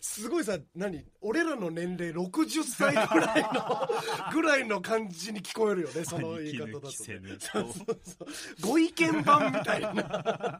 [0.00, 3.88] すごいさ、何俺らの年齢60歳ぐらいの、
[4.32, 6.90] ぐらいの感じに聞こえるよね、その言い方だと、ね。
[6.90, 8.26] とそうそうそう
[8.60, 10.58] ご意見番みたいな。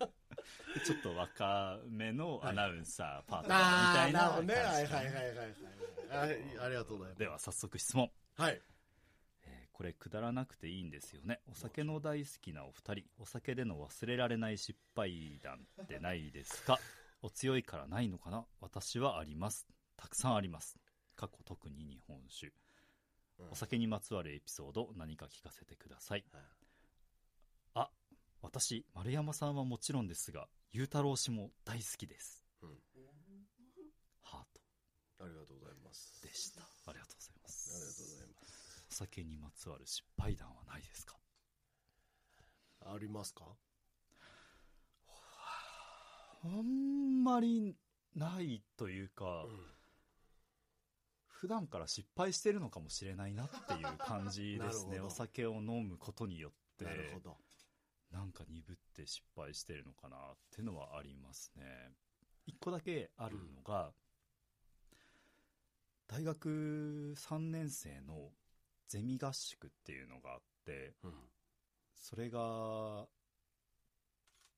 [0.84, 4.54] ちょっと若めのアナウンサーパートナーみたいな感じあーるほどね。
[4.54, 6.28] はいはいはいはいはい。
[6.30, 7.18] はい、ありがとうございます。
[7.18, 8.10] では早速質問。
[8.36, 8.60] はい。
[9.44, 11.40] えーこれくだらなくていいんですよね。
[11.46, 13.04] お酒の大好きなお二人。
[13.18, 16.78] お酒での忘れられない失敗談ってないですか？
[17.22, 18.46] お強いからないのかな？
[18.60, 19.66] 私はあります。
[19.96, 20.78] たくさんあります。
[21.16, 22.52] 過去特に日本酒。
[23.50, 26.24] お酒にまつわるエピソード何か聞かせてください。
[26.30, 26.42] はい。
[27.74, 27.90] あ
[28.42, 32.70] 私丸山さんはもちろんですがゆうたろう氏も大好きです、うん。
[34.22, 35.24] ハート。
[35.24, 36.22] ありがとうございます。
[36.22, 36.60] でした。
[36.60, 38.84] ありがとうございまあすりがとうございます。
[38.90, 41.16] お酒にまつわる失敗談はないですか？
[42.86, 43.44] ありますか？
[46.44, 47.76] あんまり
[48.14, 49.46] ないというか、
[51.26, 55.00] 普段から失敗してるのかもしれないなっていう感じですね。
[55.02, 56.84] お酒を飲むことによって。
[56.84, 57.36] なるほど。
[58.10, 60.20] なんか鈍って失敗してるのかなっ
[60.50, 61.62] ていうのはありますね
[62.46, 63.92] 一個だけあるのが、
[66.08, 68.32] 大学3年生の
[68.88, 71.12] ゼミ合宿っていうのがあってうん。
[71.94, 73.06] それが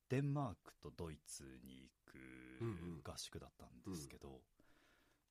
[0.08, 2.18] デンマークとドイツに行
[2.62, 4.40] うんうんく合宿だったんですけど、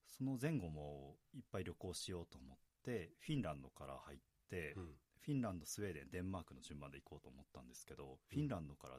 [0.05, 4.83] その前後もいっぱい旅行しようと思ってフィンランドから入って、うん。
[5.25, 8.95] フィンランドスウェーデンデンマークの順番で行こうと思ったんですけど、フィンランドから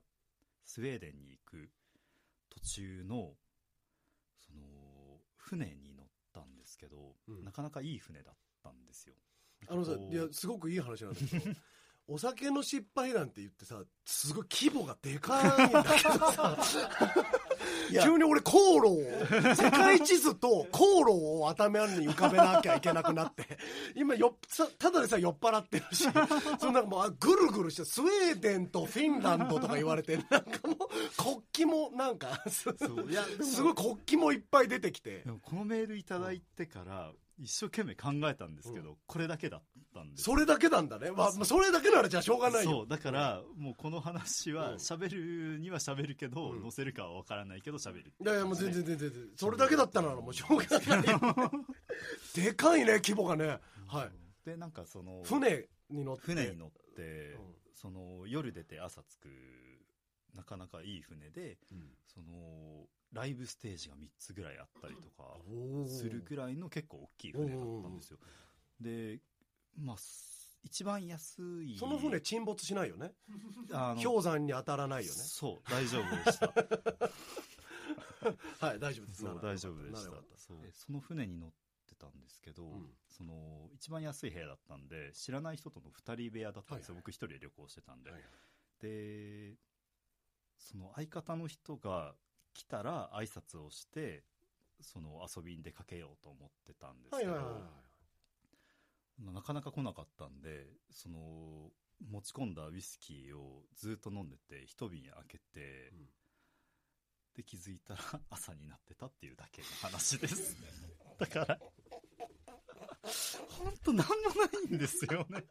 [0.65, 1.69] スウェーデンに行く
[2.49, 3.33] 途中の
[4.39, 4.63] その
[5.37, 7.45] 船に乗ったんですけど、うん。
[7.45, 9.15] なかなかいい船だったんですよ。
[9.69, 11.45] あのさ、いや、すごくいい話なんだけど、
[12.09, 16.59] お酒の失敗なんて言ってさ、すごい規模がでかいんだけどさ、
[18.03, 23.57] 急に俺航路を、世界地図と航路を頭に浮かべなきゃいけなくなって、
[23.95, 24.37] 今よ
[24.79, 26.05] ただでさえ酔っ払ってるし、
[26.61, 30.79] そんなもうあぐるぐるして、スウェーデンとフィンランドとか言われて、なんかもう
[31.17, 32.69] 国旗もなんか、す
[33.63, 35.25] ごい国旗もいっぱい出てきて。
[35.43, 37.13] このメールいただいてから
[37.43, 41.11] 一生懸命考えたんですけど、うこれだけだったんですそれだけなんだね。
[41.11, 42.71] まあ、それだけならじゃあしょうがないよ。
[42.71, 45.11] そうだからもうこの話はうん喋
[45.55, 49.29] るには喋るけど、うん載せるかは分からないけど喋るいやいや、もう全然全然全然。
[49.37, 51.21] それだけだったならもうしょうがないよ。
[52.35, 53.59] でかいね、規模がね。
[53.87, 54.11] はい。
[54.47, 56.23] でなんかその船に乗って。
[56.23, 59.29] 船に乗って、うんその夜出て朝着く
[60.35, 61.97] なかなかいい船でうん。
[62.07, 65.37] そのライブステージが3つぐらいあったりとか
[65.87, 68.19] するぐらいの結構大きい船だったんですよ。
[68.81, 69.21] で
[69.79, 73.13] まあす一番安いその船沈没しないよね。
[73.73, 75.19] あの氷山に当たらないよね。
[75.19, 76.53] そう大丈夫でした。
[78.67, 79.23] はい、大丈夫です。
[79.23, 80.11] そう大丈夫でした。
[80.37, 80.59] そう。
[80.73, 81.53] その船に乗っ
[81.89, 82.95] てたんですけど、うん。
[83.11, 87.03] その一番安い部屋だったんで知らない人との2人部屋だったんですよ、はいはい。
[87.03, 88.23] 僕一人で旅行してたんで、はい。
[88.81, 89.57] で
[90.63, 92.15] その相方の人が
[92.55, 94.23] 来たら挨拶をして
[94.81, 97.33] その遊びに出かけようと思ってたんですけど、
[99.33, 101.19] なかなか来なかったんでその
[102.11, 106.07] 持ち込んだウイスキーをずっと飲んでて一瓶開けて、うん。
[107.35, 110.57] で気づいたら 朝になってたっていうだけの話です。
[111.19, 111.59] だから
[113.49, 115.45] 本当なんもないんですよね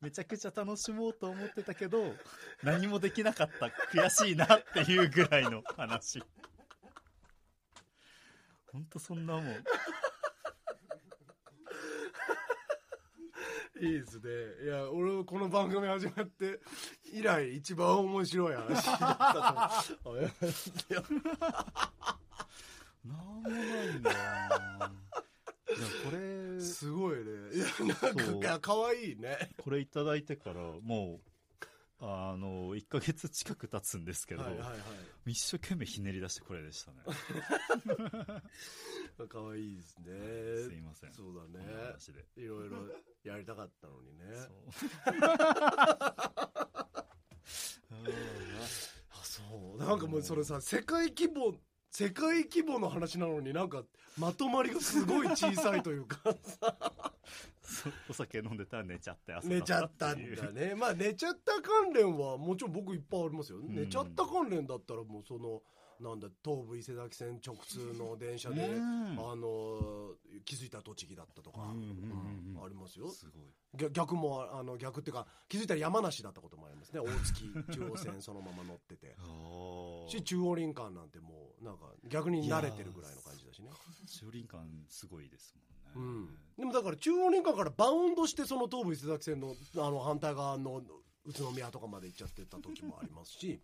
[0.00, 2.14] めちゃくちゃ楽しもうと思ってたけど
[2.62, 6.22] 何もできなかった悔しいなっていうぐらいの話
[8.72, 9.44] 本当そんなもん
[13.80, 14.22] いいですね。
[14.64, 16.58] いや、俺、この番組始まって
[17.12, 20.22] 以来、一番面白い話だったと思う。
[20.26, 20.26] い
[20.92, 21.02] や
[23.04, 24.92] なんもないんだよな
[25.68, 27.24] いやこれすごいね。
[27.54, 27.66] いや、
[28.02, 29.50] なんか、いや、可愛いね。
[29.58, 31.28] これいただいてからもう
[32.00, 34.74] あの1ヶ月近く経つんですけど、はいはいは
[35.26, 35.32] い。
[35.32, 36.98] 一生懸命ひねり出してこれでしたね
[39.28, 40.04] 可愛いですね。
[40.68, 41.66] すいませんそうだね。
[42.36, 42.76] いろいろ
[43.24, 44.24] やりたかったのにね。
[49.10, 49.42] あ、そ
[49.74, 49.78] う。
[49.78, 51.58] なんかもうそれさ、世界規模、
[51.90, 53.82] 世界規模の話なのになんか、
[54.18, 56.18] まとまりがすごい小さいというか。
[58.08, 60.74] お酒飲んでたら寝ちゃって朝寝ちゃったんだね。
[60.74, 63.58] まあ寝ちゃった関連はもちろん僕いっぱいありますよ。
[63.58, 63.74] ん。
[63.74, 65.60] 寝ちゃった関連だったらもうその、
[66.00, 73.10] なんだ、東武伊勢崎線直通の電車で、うんあの、気づいたら栃木だったとか、ありますよ。
[73.10, 73.42] すごい。
[73.74, 77.00] 逆逆もあの逆っていうか気づいたら山梨だったこともありますね。
[77.00, 79.16] 大月中央線そのまま乗ってて。
[80.08, 81.18] し中央林間なんて
[81.62, 83.70] なんか逆に慣れてるぐらいの感じだしね。
[84.20, 85.54] 中輪感すごいです
[85.96, 90.82] もんね、んでもだから中央林間からバウンドしてその東武伊勢崎線のあの反対側の
[91.24, 93.60] 宇都宮とかまで行っちゃってた時もありますし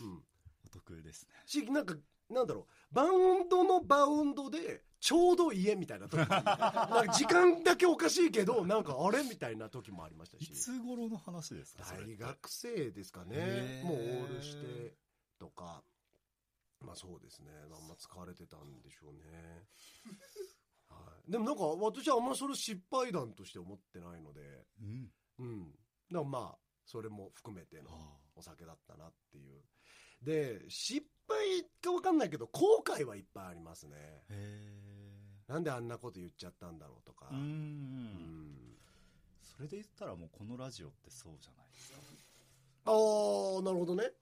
[0.00, 0.22] うん
[0.66, 1.94] お得ですねしなんか
[2.30, 14.94] なんだろうバウンドのバウンドでちょうど家みたいな時もなんか時間だけおかしいけどなんかあれみたいな時もありましたいつ頃の話ですか大学生ですかねもうオールして
[15.38, 15.82] とか
[16.80, 17.50] まあそうですね。
[17.64, 19.66] あんま使われてたんでしょうね、
[20.88, 24.66] はい、でもなんか私はあんまりそれ失敗談として思ってないので。
[24.80, 25.12] うん。
[25.38, 25.70] うん。
[25.72, 29.62] だからまあそれも含めてのあお酒だったなっていう。
[30.22, 34.24] で失敗か分かんないけど後悔はいっぱいありますね。
[34.30, 37.28] ーへなんであんなこと言っちゃったんだろうとか。
[37.32, 38.76] えうんうん。
[39.56, 41.98] それで言ったらもうこのラジオってそうじゃないですか、
[42.84, 44.12] ああなるほどね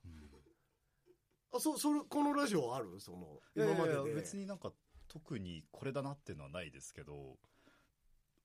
[1.54, 3.00] あそ それこのラジオある？
[3.00, 4.14] その今までで。
[4.14, 4.72] 別になんか
[5.08, 7.38] 特にこれだなっていうのはないですけど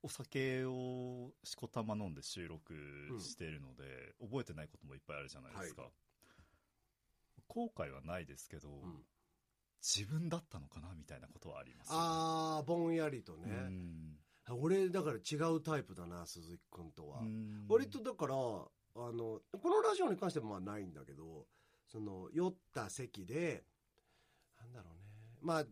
[0.02, 2.74] お酒をしこたま飲んで収録
[3.19, 5.89] しているので、覚えてないこともいっぱいあるじゃないですか、
[7.48, 9.06] 後悔はないですけど、ん。
[9.82, 12.00] 自分だったのかなみたいなことはありますよね。
[12.02, 14.19] ああぼんやりとね、うん。
[14.62, 17.65] 俺だから違うタイプだな鈴木君とは、うん。
[17.67, 18.38] 割とだからあ
[19.12, 21.48] のこのラジオに関してもまあないんだけど
[21.91, 23.63] その酔った席で
[24.60, 24.99] なんだろうね。
[25.41, 25.65] まあ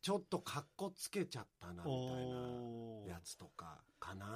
[0.00, 2.28] ちょっとかっこつけちゃったなみたい
[3.06, 4.26] なやつとかかうんな、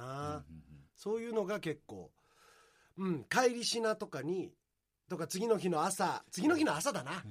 [0.49, 0.63] うんうん。
[0.95, 2.11] そういうのが結構
[2.97, 4.53] うん帰りしなとかに
[5.09, 7.23] とか次の日の朝次の日の朝だな、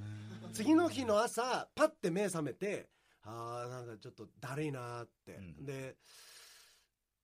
[0.45, 0.53] うん。
[0.53, 2.89] 次の日の朝パッて目覚めて
[3.23, 5.65] あーなんかちょっとだるいなーって、うん。
[5.65, 5.97] で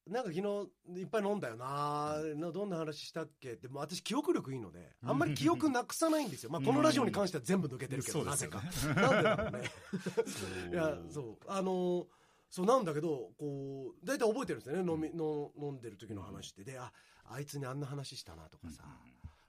[0.08, 0.40] なんか昨
[0.94, 2.20] 日いっぱい飲んだよな
[2.52, 8.60] どんな話したっけってもう私記憶力いいのであんまり記憶なくさないんですよ、 まあ、このラジオに関しては全部抜けてるけど、なぜか。
[8.60, 9.70] なんでだろうね。
[10.26, 10.72] そう。
[10.72, 11.38] いやそう。
[11.46, 12.06] あのー
[12.52, 14.92] そうなんだけどこう大体覚えてるんですよね。
[14.92, 16.64] 飲みの飲んでる時の話って。
[16.64, 16.92] であ
[17.24, 18.84] あいつにあんな話したなとかさ、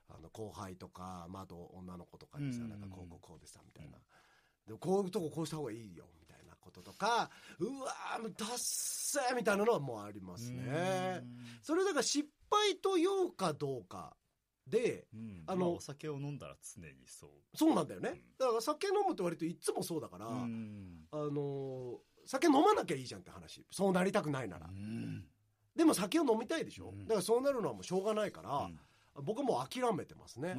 [0.08, 2.70] あの後輩とか、まあ、あと女の子とかにさ、うん。
[2.70, 3.98] なんかこうこうこうでさみたいな、
[4.68, 6.23] でこういうとここうした方がいいよみ
[6.64, 11.24] こととかうわーもうダッセーみたいなのはもうありますね。
[11.62, 14.16] それだから失敗と言うかどうか
[14.66, 15.44] でうん。
[15.46, 17.30] あのまお酒を飲んだら常にそう。
[17.58, 18.16] そうなんだよね、うん。
[18.40, 21.06] だから酒飲むって割といつもそうだから、うん。
[21.12, 23.66] あのー酒飲まなきゃいいじゃんって話。
[23.70, 25.26] そうなりたくないなら、うん。
[25.76, 27.06] でも酒を飲みたいでしょ、うん。
[27.06, 28.70] だからそうなるのはもうしょうがないから、
[29.22, 30.56] 僕はもう諦めてますね、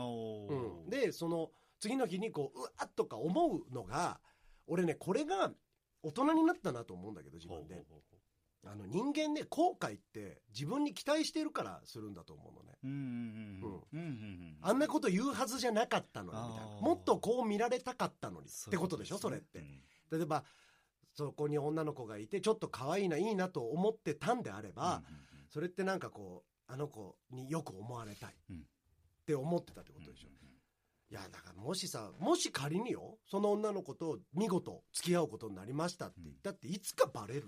[0.88, 1.50] でその
[1.80, 4.20] 次の日にこううわっとか思うのが
[4.66, 5.50] 俺ねこれが
[6.04, 7.84] 大人になったなと思うんだけど自分で。
[8.66, 12.78] あの人間ね後悔って自分に期待してるからするんだと思うのね。
[14.62, 19.62] あんなこと言うはずじゃなかったのにみたいなもっとこう見られたかったのにってことでしょそれって。
[20.10, 20.44] 例えば
[21.12, 25.02] そこに女の子がいてちょっと可愛いないいなと思ってたんであれば、
[25.50, 28.56] それってなんかこうあの子によく思われたいっ
[29.26, 30.28] て思ってたってことでしょ、
[31.10, 37.44] いやだからもしさもし仮によその女の子と見事付き合うことになりましたって言ったっていつかバレるよ。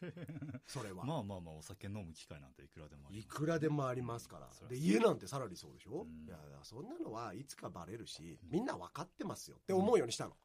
[0.66, 1.04] それは。
[1.04, 3.38] まあまあまあお酒飲む機会なんていくらでもありいます。
[3.38, 4.68] くらでもありますから。
[4.68, 6.26] で家なんてさらにそうでしょ、うん。
[6.26, 10.36] いやそんなのはいつかバレるしみんな分かってますよって思うようにしたの、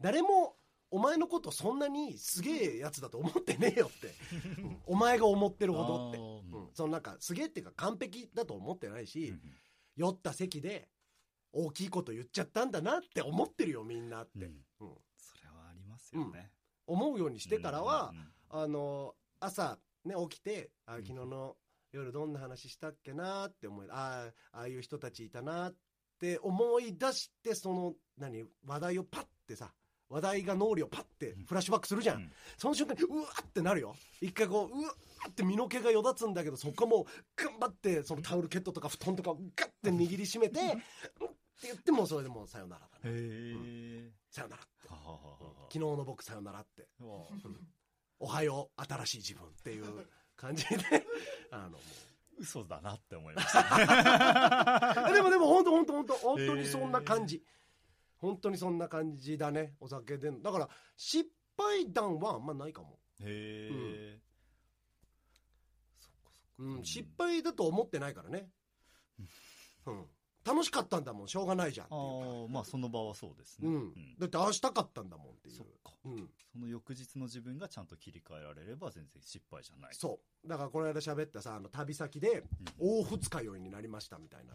[0.00, 0.56] 誰も
[0.90, 4.14] お前のことそんなにすげえやつだと思ってねえよって、
[4.62, 4.82] うん。
[4.86, 6.18] お前が思ってるほどって。
[6.18, 6.20] う
[6.56, 6.66] ん。
[6.66, 9.34] うん、そのなんかすげえっていうか完璧だと思ってないし、
[9.96, 10.88] 酔った席で
[11.52, 14.42] 大きいこと言っちゃったんだなって思ってるよみんなって、うん。
[14.42, 14.94] うん。
[15.16, 16.50] それはありますよね。
[16.86, 18.12] 思うようにしてからは、
[18.50, 21.56] あの朝ね起きてあ昨日の
[21.92, 25.74] 夜どんな話したっけなって思いああああいう人たちいたなっ
[26.18, 29.72] て思い出してその何話題をパッてさ
[30.08, 32.32] 話題が脳裏をパッてフラッシュバックするじゃん、うん。
[32.56, 33.94] その瞬間にうわってなるよ。
[34.22, 34.90] 一回こううわ
[35.28, 37.04] って身の毛がよだつんだけどそこもう
[37.36, 40.60] 頑張ってそのタオルケットとか布団とかをガッて握りしめて
[41.20, 41.24] う
[41.62, 44.12] 言ってもうそれでもうさよならだね。
[44.30, 44.88] さよならって。
[44.88, 46.88] 昨日の僕さよならって。
[48.20, 50.06] おはよう新しい自分っていう
[50.36, 51.06] 感じで。
[51.50, 51.78] あのも
[52.38, 57.42] 嘘だなって思いましたう でもでも本当本当本当本当にそんな感じ、
[58.18, 64.20] 本当にそんな感じだねお酒でだから失敗談はあんまないかも、へ
[66.82, 68.48] 失敗だと思ってないからね、
[69.86, 70.06] うん、
[70.48, 72.06] 楽しかったんだもんしょうがないじゃんっていうか。
[72.06, 73.68] ああまあその場はそうですね。
[73.68, 75.56] うん、だってああしたかったんだもんっていう。
[75.56, 75.64] そ
[76.04, 79.94] うん、その翌日の自分がちゃんと切り替えられれば全然失敗じゃない。
[79.94, 80.48] そう。
[80.48, 82.44] だからこの間喋ったさあの旅先で
[82.78, 84.54] 大二日酔いになりましたみたいな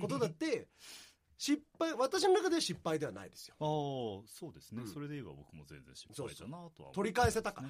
[0.00, 0.68] ことだって
[1.36, 3.54] 失敗私の中では失敗ではないですよ。
[3.60, 4.88] ああそうですね、うん。
[4.88, 6.94] それで言えば僕も全然失敗だなとは思う。
[6.94, 7.68] 取り返せたから、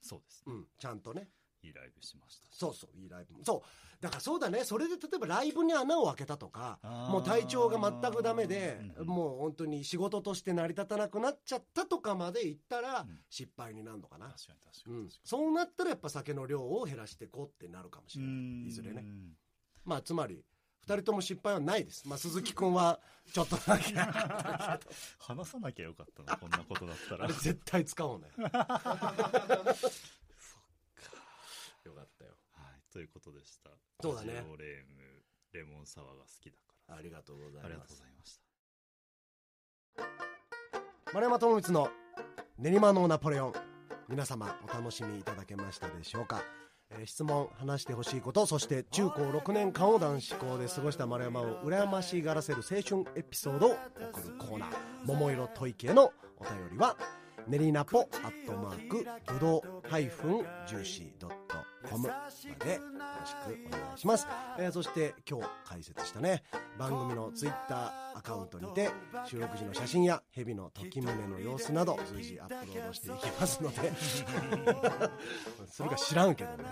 [0.00, 0.54] そうですね。
[0.54, 1.28] うん、ちゃんとね
[1.62, 2.52] いいライブしました。
[2.52, 3.40] しそうそういいライブも。
[3.44, 4.02] そう。
[4.02, 4.64] だからそうだね。
[4.64, 13.18] それで例えばライブに穴を開けたとかもう体調が全くダメでうんもう本当に仕事として成り立たなくなっちゃったとかまでいったらうん。
[13.30, 15.08] 失敗になるのかな、確かに確かうんに。
[15.08, 18.68] 確か、そうなったらやっぱ酒の量を減らしていこうってなるかもしにれない。
[18.68, 19.02] いずれね。
[19.04, 19.36] うん
[19.84, 20.44] まあつまり
[20.86, 23.00] 2人とも失敗はないです、まあ、鈴木君は
[23.32, 23.92] ちょっとだけ。
[23.98, 24.78] あ
[25.18, 27.26] 話さなきゃよかったなこんなことだったら。
[27.26, 28.28] れ絶対使おうね
[32.96, 33.68] ということでした。
[34.00, 34.36] そうだね。
[34.36, 35.02] ラジオレーム
[35.52, 38.38] レモンサワーが好きだからありがとうござありがとうごいますざいまし
[39.96, 41.12] た。
[41.12, 41.90] 丸山智光の
[42.58, 43.52] 練馬のナポレオン。
[44.08, 46.40] 皆様お楽しみいただけましたでしょうか、
[46.90, 53.76] えー質問話してほしいことそして中高6年間を男子校で過ごした丸山を羨ましがらせる青春エピソードを
[54.12, 54.70] 送るコーナー
[55.04, 56.96] 「桃色吐息」へのお便りは
[57.46, 61.56] 練りナポアットマークぶどうハイフンジューシードット
[61.88, 62.14] コムま
[62.64, 62.80] でよ
[63.20, 64.26] ろしくお願いします、
[64.58, 66.42] えーそして今日解説したね
[66.78, 68.90] 番組のツイッターアカウントにて
[69.26, 73.92] 収録時の写真や蛇の時宗の様子など随時アップロードしていきますので。
[75.70, 76.64] それが知らんけどね、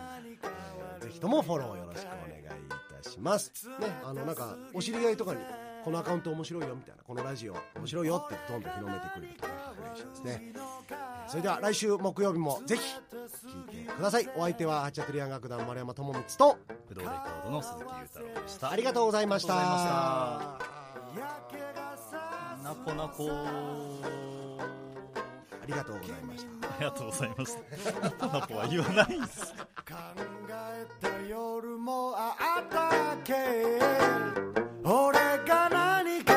[0.42, 3.68] えーぜひともフォローよろしくお願いいたします。
[3.78, 5.40] ねあのなんかお知り合いとかに
[5.84, 9.46] このアカウント面白いよみたいなこのラジオ面白いよってどんどん広めてくれると
[9.92, 10.52] 嬉しいですね。
[10.54, 10.64] えー
[11.26, 12.82] それでは来週木曜日もぜひ
[13.72, 14.28] 聞いてください。
[14.36, 18.70] お相手はハチャトリアン楽団丸山智光と不動レコードの鈴木裕太郎でした。
[18.70, 19.54] ありがとうございました。
[19.56, 20.58] あ
[21.14, 22.68] りがとうございました。
[22.68, 23.30] なこなこ。
[25.62, 26.68] ありがとうございました。
[26.68, 29.64] ありがとうございましたなこなこは言わないんです考
[30.50, 34.53] えた夜もあったっけ
[34.86, 35.18] 俺
[35.48, 36.33] が何か